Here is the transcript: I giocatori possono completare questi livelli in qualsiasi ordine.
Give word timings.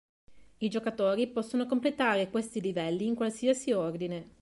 I 0.57 0.67
giocatori 0.67 1.27
possono 1.27 1.67
completare 1.67 2.31
questi 2.31 2.59
livelli 2.59 3.05
in 3.05 3.13
qualsiasi 3.13 3.71
ordine. 3.71 4.29